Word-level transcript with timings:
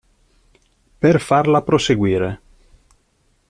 Per 1.05 1.11
farla 1.27 1.61
proseguire. 1.67 2.31